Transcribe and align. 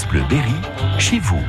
France 0.00 0.12
Bleu 0.12 0.22
Berry, 0.30 0.54
chez 0.98 1.18
vous. 1.18 1.40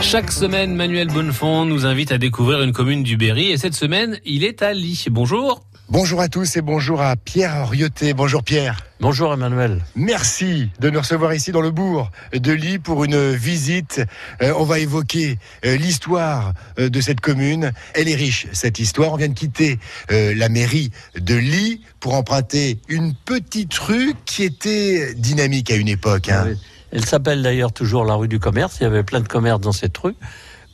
Chaque 0.00 0.32
semaine, 0.32 0.74
Manuel 0.74 1.08
Bonnefond 1.08 1.64
nous 1.64 1.86
invite 1.86 2.10
à 2.10 2.18
découvrir 2.18 2.60
une 2.62 2.72
commune 2.72 3.04
du 3.04 3.16
Berry 3.16 3.52
et 3.52 3.56
cette 3.56 3.74
semaine, 3.74 4.18
il 4.24 4.42
est 4.42 4.62
à 4.62 4.72
Ly. 4.72 5.04
Bonjour. 5.10 5.62
Bonjour 5.88 6.20
à 6.20 6.28
tous 6.28 6.56
et 6.56 6.62
bonjour 6.62 7.02
à 7.02 7.14
Pierre 7.16 7.68
Rioté. 7.68 8.14
Bonjour 8.14 8.42
Pierre. 8.42 8.78
Bonjour 9.00 9.32
Emmanuel. 9.32 9.80
Merci 9.94 10.70
de 10.80 10.90
nous 10.90 10.98
recevoir 11.00 11.34
ici 11.34 11.52
dans 11.52 11.60
le 11.60 11.70
bourg 11.70 12.10
de 12.32 12.52
Ly 12.52 12.78
pour 12.78 13.04
une 13.04 13.30
visite. 13.32 14.00
Euh, 14.40 14.54
on 14.56 14.64
va 14.64 14.78
évoquer 14.80 15.38
euh, 15.64 15.76
l'histoire 15.76 16.54
euh, 16.78 16.88
de 16.88 17.00
cette 17.00 17.20
commune. 17.20 17.72
Elle 17.94 18.08
est 18.08 18.14
riche, 18.16 18.46
cette 18.52 18.78
histoire. 18.80 19.12
On 19.12 19.16
vient 19.16 19.28
de 19.28 19.34
quitter 19.34 19.78
euh, 20.10 20.34
la 20.34 20.48
mairie 20.48 20.90
de 21.16 21.34
Ly 21.34 21.82
pour 22.00 22.14
emprunter 22.14 22.78
une 22.88 23.14
petite 23.14 23.74
rue 23.74 24.14
qui 24.24 24.42
était 24.44 25.14
dynamique 25.14 25.70
à 25.70 25.76
une 25.76 25.88
époque. 25.88 26.28
hein. 26.28 26.44
Oui. 26.48 26.58
Elle 26.92 27.04
s'appelle 27.04 27.42
d'ailleurs 27.42 27.72
toujours 27.72 28.04
la 28.04 28.14
rue 28.14 28.28
du 28.28 28.38
commerce. 28.38 28.78
Il 28.80 28.84
y 28.84 28.86
avait 28.86 29.02
plein 29.02 29.20
de 29.20 29.28
commerces 29.28 29.60
dans 29.60 29.72
cette 29.72 29.96
rue. 29.98 30.14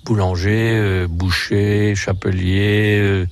Boulanger, 0.04 0.72
euh, 0.76 1.06
boucher, 1.08 1.94
chapelier, 1.94 2.98
euh, 3.00 3.26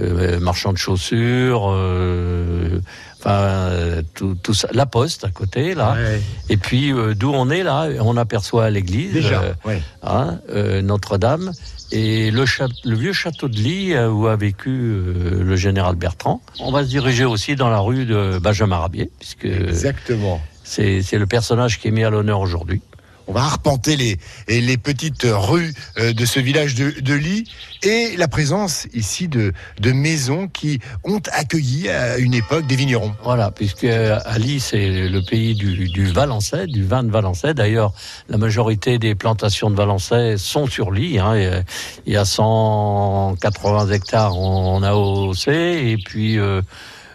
euh, 0.00 0.38
marchand 0.40 0.72
de 0.72 0.78
chaussures, 0.78 1.70
euh, 1.72 2.80
enfin 3.18 3.30
euh, 3.30 4.02
tout, 4.14 4.36
tout 4.42 4.54
ça. 4.54 4.68
La 4.72 4.86
poste 4.86 5.24
à 5.24 5.30
côté 5.30 5.74
là. 5.74 5.94
Ouais. 5.94 6.20
Et 6.48 6.56
puis 6.56 6.92
euh, 6.92 7.14
d'où 7.14 7.30
on 7.32 7.50
est 7.50 7.62
là, 7.62 7.88
on 8.00 8.16
aperçoit 8.16 8.70
l'église, 8.70 9.26
ouais. 9.64 9.82
hein, 10.02 10.38
euh, 10.50 10.82
Notre-Dame 10.82 11.52
et 11.90 12.30
le, 12.30 12.44
le 12.84 12.96
vieux 12.96 13.12
château 13.12 13.48
de 13.48 13.94
euh, 13.94 14.10
où 14.10 14.26
a 14.26 14.36
vécu 14.36 14.68
euh, 14.70 15.42
le 15.42 15.56
général 15.56 15.96
Bertrand. 15.96 16.42
On 16.60 16.70
va 16.70 16.84
se 16.84 16.88
diriger 16.88 17.24
aussi 17.24 17.56
dans 17.56 17.70
la 17.70 17.78
rue 17.78 18.04
de 18.04 18.38
Benjamin 18.38 18.76
Rabier 18.76 19.10
puisque 19.18 19.46
Exactement. 19.46 20.40
C'est 20.68 21.18
le 21.18 21.26
personnage 21.26 21.78
qui 21.78 21.88
est 21.88 21.92
mis 21.92 22.04
à 22.04 22.10
l'honneur 22.10 22.40
aujourd'hui. 22.40 22.82
On 23.28 23.32
va 23.32 23.42
arpenter 23.42 23.96
les, 23.96 24.18
les 24.48 24.78
petites 24.78 25.26
rues 25.28 25.74
euh, 25.98 26.14
de 26.14 26.24
ce 26.24 26.40
village 26.40 26.74
de, 26.74 26.98
de 26.98 27.12
Ly 27.12 27.44
et 27.82 28.16
la 28.16 28.26
présence 28.26 28.88
ici 28.94 29.28
de, 29.28 29.52
de 29.80 29.92
maisons 29.92 30.48
qui 30.48 30.80
ont 31.04 31.20
accueilli 31.32 31.90
à 31.90 32.16
une 32.16 32.32
époque 32.32 32.66
des 32.66 32.74
vignerons. 32.74 33.14
Voilà, 33.22 33.50
puisque 33.50 33.84
à 33.84 34.38
Ly, 34.38 34.60
c'est 34.60 35.08
le 35.08 35.20
pays 35.20 35.54
du, 35.54 35.88
du 35.88 36.06
Valençay, 36.06 36.66
du 36.66 36.84
vin 36.84 37.02
de 37.02 37.10
Valençay. 37.10 37.52
D'ailleurs, 37.52 37.92
la 38.30 38.38
majorité 38.38 38.98
des 38.98 39.14
plantations 39.14 39.68
de 39.68 39.76
Valençay 39.76 40.38
sont 40.38 40.66
sur 40.66 40.90
Ly. 40.90 41.18
Hein. 41.18 41.62
Il 42.06 42.14
y 42.14 42.16
a 42.16 42.24
180 42.24 43.88
hectares 43.88 44.36
en 44.36 44.82
AOC 44.82 45.48
et 45.48 45.98
puis 46.02 46.38
euh, 46.38 46.62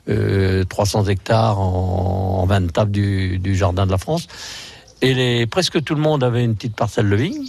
euh, 0.09 0.63
300 0.65 1.05
hectares 1.05 1.59
en, 1.59 2.41
en 2.41 2.45
20 2.45 2.71
tables 2.71 2.91
du, 2.91 3.39
du 3.39 3.55
Jardin 3.55 3.85
de 3.85 3.91
la 3.91 3.97
France. 3.97 4.27
Et 5.01 5.13
les, 5.13 5.45
presque 5.45 5.83
tout 5.83 5.95
le 5.95 6.01
monde 6.01 6.23
avait 6.23 6.43
une 6.43 6.55
petite 6.55 6.75
parcelle 6.75 7.09
de 7.09 7.15
vigne 7.15 7.47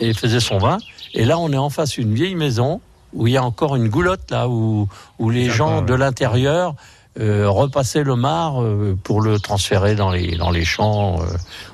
et 0.00 0.12
faisait 0.14 0.40
son 0.40 0.58
vin. 0.58 0.78
Et 1.14 1.24
là, 1.24 1.38
on 1.38 1.52
est 1.52 1.58
en 1.58 1.70
face 1.70 1.92
d'une 1.92 2.14
vieille 2.14 2.34
maison 2.34 2.80
où 3.12 3.26
il 3.26 3.32
y 3.32 3.36
a 3.36 3.44
encore 3.44 3.76
une 3.76 3.88
goulotte 3.88 4.30
là 4.30 4.48
où, 4.48 4.88
où 5.18 5.30
les 5.30 5.48
gens 5.48 5.80
de 5.82 5.94
l'intérieur 5.94 6.74
euh, 7.18 7.48
repassaient 7.48 8.04
le 8.04 8.16
mar 8.16 8.62
euh, 8.62 8.96
pour 9.02 9.20
le 9.20 9.38
transférer 9.38 9.94
dans 9.94 10.10
les 10.10 10.36
dans 10.36 10.50
les 10.50 10.64
champs 10.64 11.20
euh, 11.20 11.24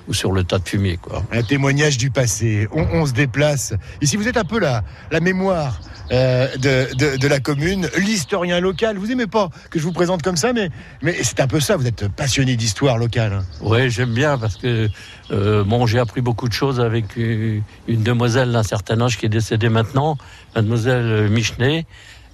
ou 0.09 0.15
sur 0.15 0.33
le 0.33 0.45
tas 0.45 0.59
de 0.59 0.69
fumier 0.69 0.99
quoi. 0.99 1.23
Un 1.33 1.43
témoignage 1.43 1.99
du 1.99 2.11
passé. 2.11 2.69
On, 2.73 2.87
on 2.93 3.07
se 3.07 3.13
déplace. 3.13 3.75
Ici, 4.01 4.17
vous 4.17 4.29
êtes 4.29 4.37
un 4.37 4.45
peu 4.45 4.59
la, 4.61 4.83
la 5.11 5.21
mémoire 5.21 5.81
de, 6.11 6.95
de, 6.95 7.17
de 7.17 7.29
la 7.29 7.41
commune, 7.41 7.89
l'historien 7.97 8.61
local. 8.61 8.99
Vous 8.99 9.11
aimez 9.11 9.27
pas 9.27 9.49
que 9.71 9.79
je 9.79 9.85
vous 9.85 9.93
présente 9.93 10.23
comme 10.23 10.37
ça, 10.37 10.53
mais, 10.53 10.69
mais 11.01 11.17
c'est 11.23 11.41
un 11.41 11.47
peu 11.47 11.59
ça. 11.59 11.77
Vous 11.77 11.87
êtes 11.87 12.09
passionné 12.09 12.55
d'histoire 12.57 12.99
locale. 12.99 13.43
Oui, 13.63 13.91
j'aime 13.91 14.13
bien 14.13 14.37
parce 14.37 14.57
que 14.57 14.91
bon, 15.31 15.87
j'ai 15.87 15.99
appris 15.99 16.21
beaucoup 16.21 16.49
de 16.49 16.53
choses 16.53 16.81
avec 16.81 17.17
une, 17.17 17.63
une 17.89 18.03
demoiselle 18.03 18.53
d'un 18.53 18.63
certain 18.63 19.01
âge 19.01 19.17
qui 19.17 19.25
est 19.27 19.31
décédée 19.31 19.71
maintenant, 19.71 20.19
mademoiselle 20.55 21.31
Michenet. 21.31 21.87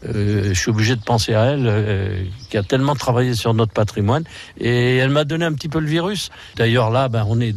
Euh, 0.07 0.51
je 0.53 0.59
suis 0.59 0.71
obligé 0.71 0.95
de 0.95 1.03
penser 1.03 1.35
à 1.35 1.47
elle, 1.47 1.65
euh, 1.67 2.25
qui 2.51 2.57
a 2.57 2.63
tellement 2.63 2.95
travaillé 2.95 3.35
sur 3.35 3.53
notre 3.55 3.73
patrimoine, 3.73 4.25
et 4.59 4.97
elle 4.97 5.11
m'a 5.11 5.25
donné 5.25 5.45
un 5.45 5.53
petit 5.53 5.69
peu 5.69 5.81
le 5.81 5.87
virus. 5.89 6.31
D'ailleurs 6.57 6.91
là, 6.91 7.09
ben, 7.09 7.25
on 7.29 7.41
est 7.41 7.55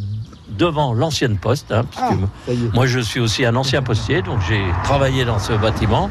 devant 0.58 0.94
l'ancienne 0.94 1.38
poste, 1.38 1.72
hein, 1.72 1.86
parce 1.94 2.14
que 2.14 2.54
moi 2.74 2.86
je 2.88 3.00
suis 3.00 3.20
aussi 3.20 3.46
un 3.46 3.56
ancien 3.56 3.82
postier, 3.82 4.22
donc 4.22 4.40
j'ai 4.50 4.62
travaillé 4.84 5.24
dans 5.24 5.40
ce 5.40 5.54
bâtiment. 5.54 6.10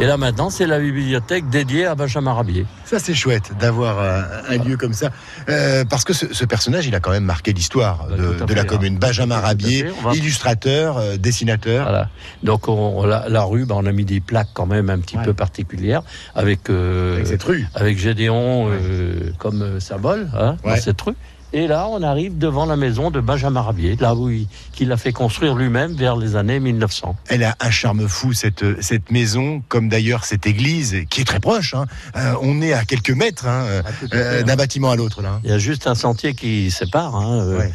Et 0.00 0.06
là 0.06 0.16
maintenant, 0.16 0.48
c'est 0.48 0.66
la 0.68 0.78
bibliothèque 0.78 1.48
dédiée 1.50 1.84
à 1.84 1.96
Benjamin 1.96 2.32
Rabier. 2.32 2.66
Ça, 2.84 3.00
c'est 3.00 3.14
chouette 3.14 3.50
d'avoir 3.58 3.98
un, 3.98 4.24
un 4.54 4.62
lieu 4.64 4.76
comme 4.76 4.92
ça. 4.92 5.10
Euh, 5.48 5.84
parce 5.84 6.04
que 6.04 6.12
ce, 6.12 6.32
ce 6.32 6.44
personnage, 6.44 6.86
il 6.86 6.94
a 6.94 7.00
quand 7.00 7.10
même 7.10 7.24
marqué 7.24 7.52
l'histoire 7.52 8.06
Bah, 8.08 8.46
de, 8.46 8.54
la 8.54 8.62
commune. 8.64 8.94
hein. 8.94 8.98
Benjamin 9.00 9.40
Rabier, 9.40 9.86
va- 10.04 10.14
illustrateur, 10.14 10.98
euh, 10.98 11.16
dessinateur. 11.16 11.82
Voilà. 11.82 12.08
Donc 12.44 12.68
on, 12.68 13.04
la, 13.06 13.28
la 13.28 13.42
rue, 13.42 13.64
ben, 13.66 13.74
on 13.76 13.86
a 13.86 13.92
mis 13.92 14.04
des 14.04 14.20
plaques 14.20 14.50
quand 14.54 14.66
même 14.66 14.88
un 14.88 15.00
petit 15.00 15.16
Ouais. 15.18 15.24
peu 15.24 15.34
particulières 15.34 16.02
avec 16.36 16.70
euh, 16.70 17.14
Avec 17.16 17.26
cette 17.26 17.42
rue. 17.42 17.66
avec 17.74 17.98
Gédéon 17.98 18.68
euh, 18.70 19.32
comme 19.38 19.62
euh, 19.62 19.80
symbole 19.80 20.28
hein, 20.38 20.56
dans 20.64 20.76
cette 20.76 21.00
rue. 21.00 21.14
Et 21.54 21.66
là, 21.66 21.86
on 21.90 22.02
arrive 22.02 22.36
devant 22.36 22.66
la 22.66 22.76
maison 22.76 23.10
de 23.10 23.20
Benjamin 23.20 23.62
Rabier, 23.62 23.96
là 23.98 24.14
où 24.14 24.28
il, 24.28 24.46
qu'il 24.72 24.92
a 24.92 24.98
fait 24.98 25.12
construire 25.12 25.54
lui-même 25.54 25.92
vers 25.94 26.14
les 26.16 26.36
années 26.36 26.60
1900. 26.60 27.16
Elle 27.28 27.42
a 27.42 27.56
un 27.60 27.70
charme 27.70 28.06
fou, 28.06 28.34
cette, 28.34 28.82
cette 28.82 29.10
maison, 29.10 29.62
comme 29.68 29.88
d'ailleurs 29.88 30.24
cette 30.26 30.46
église, 30.46 30.96
qui 31.08 31.22
est 31.22 31.24
très 31.24 31.40
proche. 31.40 31.72
hein. 31.74 31.86
Euh, 32.16 32.34
on 32.42 32.60
est 32.60 32.74
à 32.74 32.84
quelques 32.84 33.10
mètres 33.12 33.46
hein, 33.46 33.64
euh, 34.12 34.42
d'un 34.42 34.56
bâtiment 34.56 34.90
à 34.90 34.96
l'autre. 34.96 35.22
là. 35.22 35.40
Il 35.42 35.50
y 35.50 35.52
a 35.54 35.58
juste 35.58 35.86
un 35.86 35.94
sentier 35.94 36.34
qui 36.34 36.70
sépare. 36.70 37.16
Hein, 37.16 37.40
euh, 37.40 37.58
Ouais. 37.58 37.72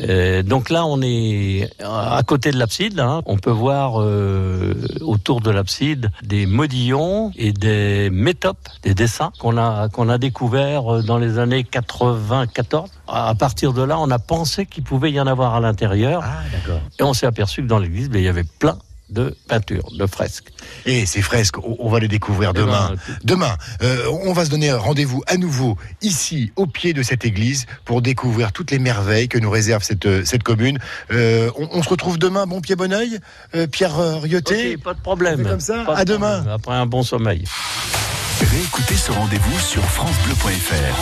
Euh, 0.00 0.42
donc 0.42 0.70
là, 0.70 0.84
on 0.86 1.00
est 1.02 1.68
à 1.82 2.22
côté 2.26 2.50
de 2.50 2.58
l'abside. 2.58 2.98
hein. 3.00 3.22
On 3.26 3.36
peut 3.36 3.50
voir 3.50 4.00
euh, 4.00 4.74
autour 5.00 5.40
de 5.40 5.50
l'abside 5.50 6.10
des 6.22 6.46
modillons 6.46 7.30
et 7.36 7.52
des 7.52 8.08
métopes, 8.10 8.68
des 8.82 8.94
dessins 8.94 9.32
qu'on 9.38 9.56
a 9.58 9.88
qu'on 9.88 10.08
a 10.08 10.18
découverts 10.18 10.94
euh, 10.96 11.02
dans 11.02 11.18
les 11.18 11.38
années 11.38 11.64
94. 11.64 12.90
À 13.08 13.34
partir 13.34 13.72
de 13.72 13.82
là, 13.82 13.98
on 13.98 14.10
a 14.10 14.18
pensé 14.18 14.66
qu'il 14.66 14.82
pouvait 14.84 15.12
y 15.12 15.20
en 15.20 15.26
avoir 15.26 15.54
à 15.54 15.60
l'intérieur, 15.60 16.22
Ah, 16.24 16.42
d'accord. 16.52 16.80
et 16.98 17.02
on 17.02 17.12
s'est 17.12 17.26
aperçu 17.26 17.62
que 17.62 17.66
dans 17.68 17.78
l'église, 17.78 18.08
ben, 18.08 18.18
il 18.20 18.24
y 18.24 18.28
avait 18.28 18.44
plein 18.44 18.78
de 19.12 19.36
peintures, 19.48 19.90
de 19.96 20.06
fresques. 20.06 20.48
Et 20.86 21.06
ces 21.06 21.22
fresques, 21.22 21.56
on, 21.58 21.88
va 21.90 21.98
les 22.00 22.08
découvrir 22.08 22.52
Eh 22.54 22.58
demain. 22.58 22.90
ben, 22.90 22.96
tout- 22.96 23.12
Demain, 23.24 23.56
euh, 23.82 24.06
on 24.24 24.32
va 24.32 24.44
se 24.44 24.50
donner 24.50 24.72
rendez-vous 24.72 25.22
à 25.26 25.36
nouveau 25.36 25.76
ici, 26.00 26.52
au 26.56 26.66
pied 26.66 26.92
de 26.92 27.02
cette 27.02 27.24
église, 27.24 27.66
pour 27.84 28.02
découvrir 28.02 28.52
toutes 28.52 28.70
les 28.70 28.78
merveilles 28.78 29.28
que 29.28 29.38
nous 29.38 29.50
réserve 29.50 29.82
cette, 29.82 30.06
euh, 30.06 30.24
cette 30.24 30.42
commune. 30.42 30.78
Euh, 31.10 31.50
on, 31.58 31.68
on 31.72 31.82
se 31.82 31.88
retrouve 31.88 32.18
demain, 32.18 32.46
bon 32.46 32.60
pied, 32.60 32.74
bon 32.76 32.92
oeil, 32.92 33.18
euh, 33.54 33.66
Pierre 33.66 33.96
Rioté. 34.22 34.76
Pas 34.78 34.94
de 34.94 35.00
problème. 35.00 35.42
Comme 35.46 35.60
ça 35.60 35.84
Pas 35.84 35.94
de 35.96 36.00
À 36.00 36.04
demain. 36.04 36.34
problème. 36.36 36.54
Après 36.54 36.74
un 36.74 36.86
bon 36.86 37.02
sommeil. 37.02 37.44
Réécoutez 38.50 38.96
ce 38.96 39.12
rendez-vous 39.12 39.58
sur 39.60 39.82
FranceBleu.fr. 39.84 40.82